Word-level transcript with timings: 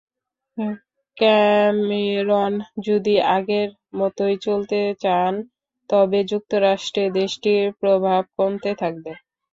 Cameron 1.17 2.53
যদি 2.87 3.15
আগের 3.35 3.69
মতোই 3.95 4.35
চলতে 4.45 4.79
চান, 5.03 5.33
তবে 5.89 6.19
যুক্তরাষ্ট্রে 6.31 7.03
দেশটির 7.17 7.63
প্রভাব 7.81 8.21
কমতে 8.37 8.71
থাকবে। 8.81 9.11